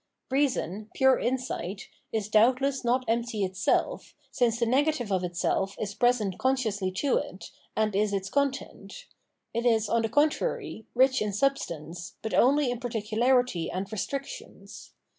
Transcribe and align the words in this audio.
Eeason, 0.31 0.91
pure 0.95 1.19
insight, 1.19 1.87
is 2.11 2.27
doubt 2.27 2.59
less 2.59 2.83
not 2.83 3.05
empty 3.07 3.43
itself, 3.45 4.15
since 4.31 4.57
the 4.59 4.65
negative 4.65 5.11
of 5.11 5.21
itseK 5.21 5.75
is 5.79 5.93
present 5.93 6.39
consciously 6.39 6.91
to 6.91 7.17
it, 7.17 7.51
and 7.75 7.95
is 7.95 8.11
its 8.11 8.27
content; 8.27 9.05
it 9.53 9.63
is, 9.63 9.87
on 9.87 10.01
the 10.01 10.09
contrary, 10.09 10.87
rich 10.95 11.21
in 11.21 11.31
substance, 11.31 12.15
but 12.23 12.31
pnly 12.31 12.67
in 12.69 12.79
particu 12.79 13.09
larity 13.15 13.69
and 13.71 13.91
restrictions. 13.91 14.93